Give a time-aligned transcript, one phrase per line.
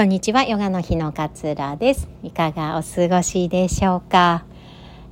[0.00, 2.08] こんにちは、ヨガの日の勝浦です。
[2.22, 4.46] いかがお過ごしでしょうか？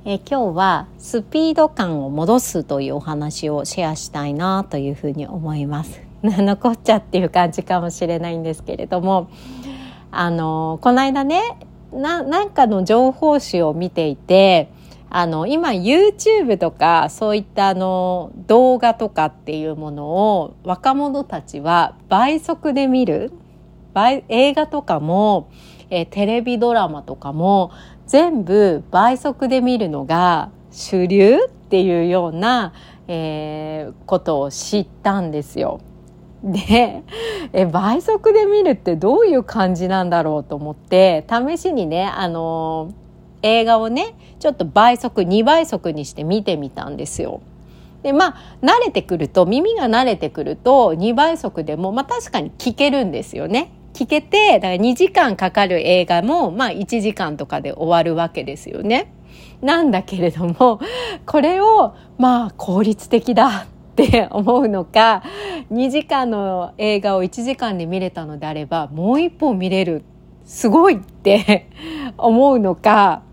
[0.03, 6.01] え今日はスピード感を戻すというお話をシェアしたいなというふうに思います。
[6.23, 9.27] 残っちゃっていう感じかもしれないんですけれども、
[10.09, 11.39] あのこの間ね、
[11.93, 14.71] ななんかの情報誌を見ていて、
[15.11, 23.31] あの今 YouTube とかそういったあの動画とかっていうものを若者たちは倍速で見る
[23.95, 25.49] 映画とかも、
[25.89, 27.71] えー、テレビドラマとかも
[28.07, 32.73] 全部倍速で見るのが主流っていうような、
[33.07, 35.81] えー、ことを知ったんですよ。
[36.43, 37.03] で
[37.51, 42.93] え倍速で見るってどういう感じなんだろうと思って試しにねあの
[43.41, 47.41] 映画をねちょっと倍速2倍速にして見てみたんですよ。
[48.03, 53.71] でまあ慣れてくると耳が慣れてくると2倍速でもまあ確かに聞けるんですよね。
[53.99, 59.11] 聞けてだから2時間かかる映画もまあ1時間とかで終わるわけですよね。
[59.61, 60.79] なんだけれども
[61.25, 65.21] これをまあ効率的だって 思うのか
[65.69, 70.05] 2時間の映画を1時間で見れたのであればもう一本見れる
[70.45, 71.67] すごいって
[72.17, 73.23] 思うのか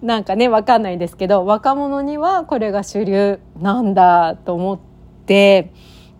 [0.00, 4.78] なんかね分かんないですけど若者にはこれが主流なんだと思っ
[5.26, 5.70] て。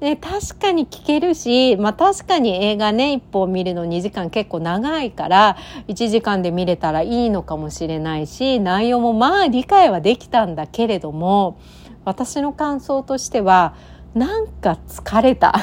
[0.00, 5.56] で確かに聞けるし、まあ、確かに映画ね一本見るの2時間結構長いから
[5.88, 11.58] 1時間で見れたらいいのかもしれないし内容もまあ理解はできたんだけれども
[12.04, 13.74] 私の感想としては
[14.14, 15.60] なんか疲れた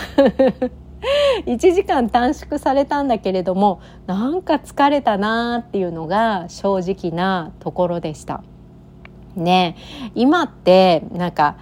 [1.46, 8.44] 1時間短縮されたんだけれどもなんか疲れたなっていうのが正直なところでした。
[9.36, 9.76] ね
[10.16, 11.58] 今ってなんか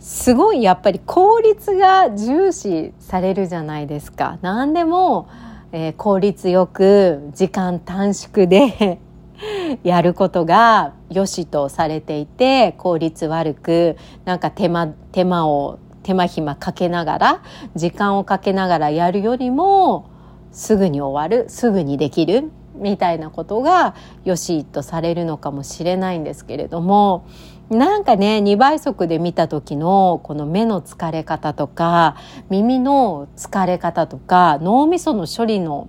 [0.00, 4.38] すごいやっぱり効率が重視されるじゃないですか。
[4.42, 5.28] 何でも、
[5.72, 9.00] えー、効率よく時間短縮で
[9.82, 17.42] やることが良しとされていて効率悪くなんか手間手間を手間暇かけながら
[17.74, 20.08] 時間をかけながらやるよりも
[20.52, 27.26] すぐに終わるすぐにできるみたいなことが良しとされるのかもしれないんですけれども
[27.70, 32.16] なんかね2倍速で見た時のこの目の疲れ方とか
[32.48, 35.88] 耳の疲れ方とか脳みその処理の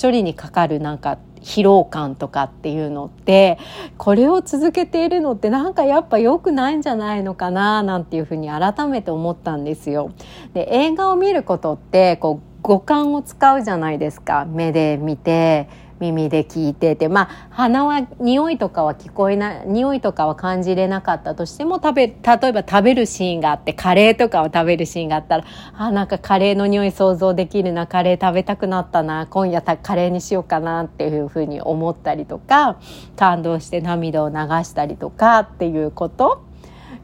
[0.00, 3.58] 処理にかかるなんか疲労感とかっていうのって
[3.96, 10.10] これを続けているのってなんかやっぱ良くないんじゃないのかななんていうふうに改めて思ったんですよ。
[10.54, 15.68] で映画を見ることってこう五感を使うじゃないですか目で見て
[16.00, 32.78] 耳で聞いててまあ鼻は匂いとかは聞こえない匂いとかは感じれなかったとしても食べ例えば食べるシーンがあってカレーとかを食べるシーンがあったらあなんかカレーの匂い想像できるなカレー食べたくなったな今夜カレーにしようかなっていうふうに思ったりとか
[33.16, 34.34] 感動して涙を流
[34.64, 36.44] したりとかっていうこと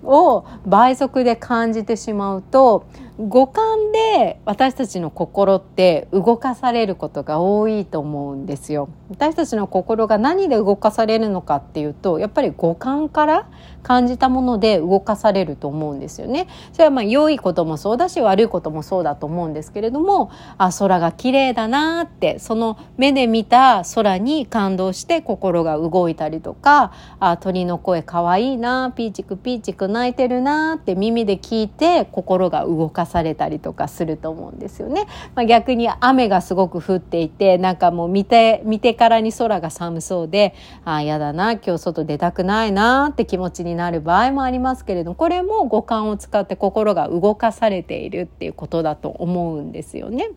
[0.04, 2.86] を倍速で感じてしまうと
[3.18, 8.88] 五感で私たちの心って動かされることが多いと思うんですよ。
[9.10, 13.48] 私たちの心が何で動かされるのかっていうとやっぱり五感から
[13.82, 16.48] 感じたもので動かされると思うんですよね。
[16.72, 35.06] それはまあ良いこともそうだし悪いこともそうだと思うんですけれどもあ空が綺麗だなってその目で見た空に感動して心が動いたりとかあ鳥の声かわいいなピーチクピーチク泣いてるなって耳で聞いて心が動かされたりとかすると思うんですよね。
[35.34, 40.54] まあ、逆に雨がすごく降っていてなんかもう見て見てからに空が寒そうで
[40.84, 50.30] ああ嫌だな今日外出たくないなって気持ちにになる場合もありますけれどこれも五感を使って心が動かされているっていうことだと思うんですよね。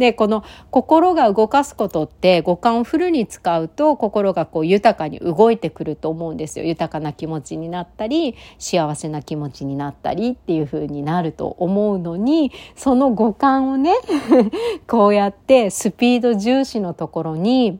[0.00, 6.64] でこの心が動かすことって五感をフルに使うと心がこう豊かに動いてくると思うんですよ。
[6.64, 13.94] 豊かな気持ちになったり幸せな気持ちになったりっていう風になると思うのにその五感をね
[14.88, 17.78] こうやってスピード重視のところに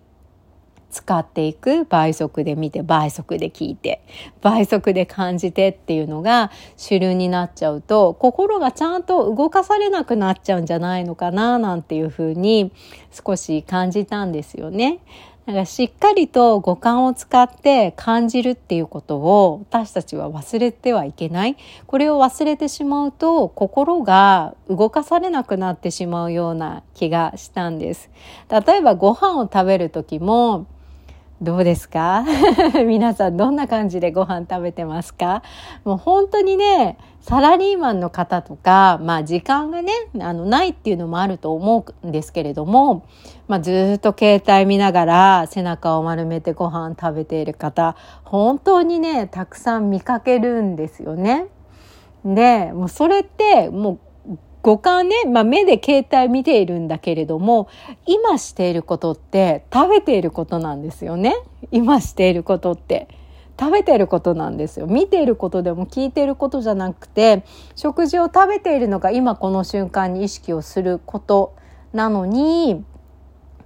[0.91, 4.03] 使っていく倍速で見て倍速で聞いて
[4.43, 12.73] 倍速で感じてっていうのが主流になっちゃうと心がちゃんと動かされなくなっちゃうんじゃないのかななんていうふうに
[13.11, 15.01] 少し感じたんですよね。
[15.47, 21.57] だからしっかりと五感を使って感じるっていうことを私たちは忘れてはいけない。
[21.87, 28.11] これを忘れてしまうと心が動かされなくなってしまうような気がしたんです。
[28.49, 30.67] 例えばご飯を食べる時も
[31.43, 32.25] どうですか？
[32.87, 35.43] 皆さんどんな感じでご飯食べてますか？
[35.85, 39.91] もう本当にね、サラリーマンの方とか、まあ時間がね、
[40.21, 43.05] あの、ないっていうのもあると思うんですけれども、
[43.49, 51.47] まあずっと携帯見ながら背中を丸めてご飯食べている方、本当にね、たくさん見かけるんですよね。
[52.23, 53.99] で、もうそれってもう
[54.62, 57.69] 五感ね、まあ、目で携帯見ているんだけれども
[58.07, 61.35] 今していることって食べていることなんですよね。
[61.71, 63.09] 今していることって。
[63.59, 64.87] 食べていることなんですよ。
[64.87, 67.45] 見ていることでも聞いていることじゃなくて
[67.77, 71.55] 食事を食べているのが今この瞬間に意識をすること
[71.93, 72.83] なのに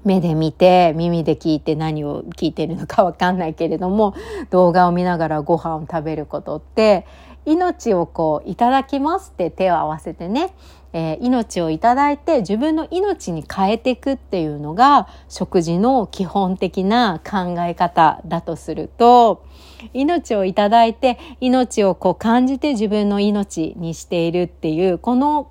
[0.05, 4.17] 目で見て耳で聞いて何を聞いてるのかわかんないけれども
[4.50, 7.06] 動画を見ながらご飯を食べることって
[7.46, 10.55] 命をこういただきますって手を合わせてね
[10.94, 19.44] えー、命をいただいて自分の命に変えていくっていうのが食事の基本的な考え方だとすると
[19.93, 25.50] 命をいただいて命をこう感じて自分の命にしているっていうこの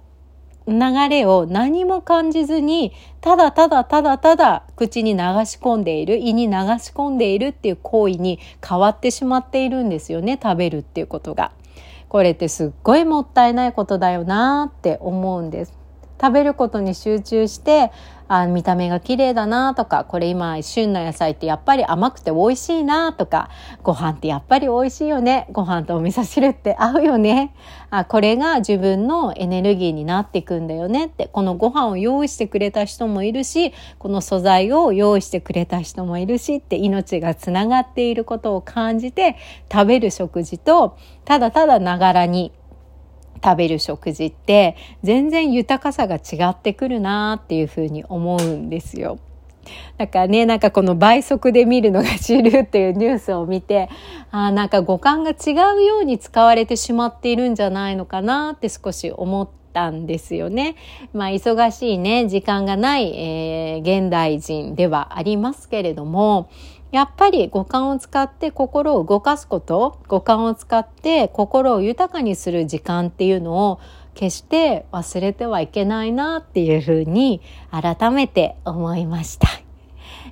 [0.66, 11.52] 流れを何も感じずにただただただただ口に流し込んでいる胃に流し込んでいるっていう行為に変わってしまっているんですよね食べるっていうことが。
[12.14, 15.83] これってすっごいもったいないことだよなって思うんです。
[16.22, 17.92] 食べることに集中して
[18.28, 23.50] あ見た目が綺麗だなとかこれ今旬の野菜ってやっぱり甘くて美味しいなとか
[23.84, 27.54] ご飯ってやっぱり美味しいよねご飯とお味噌汁って合うよね。
[27.90, 39.36] あこれが自分のエネルギーになっていくんだよねってこのご飯を用意してくれた人もいるしこの素材を用意してくれた人もいるしって命がつながっていることを感じて
[39.72, 42.52] 食べる食事とただただながらに
[43.44, 49.20] 食べる食事って全然豊かさが違ってくるなっていうふうに思うんですよ。
[49.98, 53.90] だからね、なんかこの倍速で見るのが主流っていうニュースを見て、
[54.32, 60.76] あなんか五感が違うように使われてしまっているんじゃないのかなって少し思ってたんですよね。
[61.14, 66.50] まあ忙しいね、時間がない、えー、現代人ではありますけれども、
[66.92, 73.80] やっぱり五感を使って心を動かすこと五感を使って心を豊かにする時間っていうのを
[74.14, 77.42] 決して忘れてはいけないなっていうふうに
[77.72, 79.48] 改めて思いました。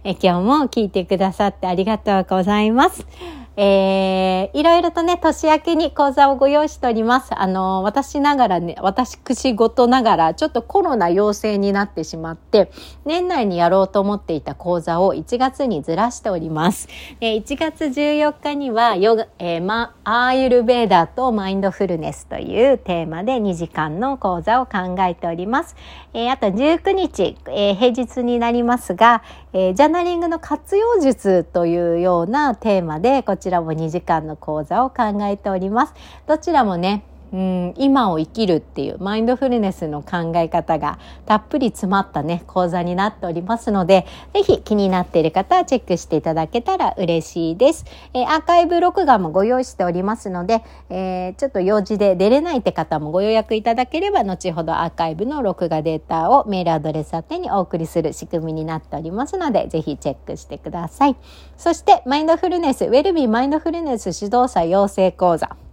[0.04, 3.08] え今日も聞いてくださってありがとうございます。
[3.58, 7.38] えー、いろいろとね、年明けに講座をご用意しております。
[7.38, 9.18] あの、私ながらね、私
[9.56, 12.72] 事ながら、ちょっとコロナ陽性になってしまって、
[13.04, 16.88] 年内にやろうと思っていた講座を1月にずらしております。
[17.20, 25.76] えー、1月14日にはヨガ、えー、ま、アーユルベーダとマインドフルネスというテーマで2時間の講座を考えております。
[26.14, 35.94] えー、あと19日、えー、平日になりますが、えー、ジャーナリングの活用術というようなテーマで、こちらちらも2時間の講座を考えております。
[36.26, 37.04] どちらもね、
[37.34, 61.16] うん、今を生きるっていうマインドフルネスの考え方がたっぷり詰まったね講座になっておりますのでぜひ気になっている方はチェックしていただけたら嬉しいです、えー、アーカイブ録画もご用意しておりますので、えー、ちょっと用事で出れないって方もご予約いただければ後ほどアーカイブの録画データをメールアドレス宛てにお送りする仕組みになっておりますのでぜひチェックしてください。
[61.58, 65.71] そしてマインドフルネスウェルビーマインドフルネス指導者養成講座。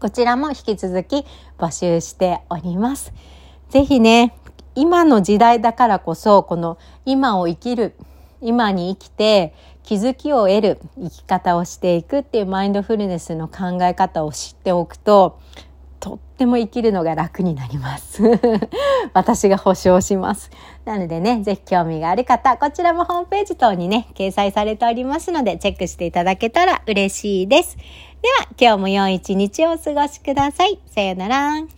[0.00, 1.24] こちらも引き続き
[1.58, 3.12] 募集しております。
[3.68, 4.34] ぜひね、
[4.74, 7.94] 今の時代だからこそ、この今を生きる、
[8.40, 15.40] 今に生きて気づきを得る生き方をしていくっていうマインドフルネスの考え方を知っておくと、
[16.00, 18.22] とっても生きるのが楽になります。
[19.14, 20.50] 私が保証します。
[20.84, 27.76] なのでね、ぜひ興味がある方、こちらもホームページ等にね、掲載されておりますので、チェックしていただけたら嬉しいです。
[28.20, 30.78] では、今日も良い一日をお過ごしください。
[30.86, 31.77] さよなら。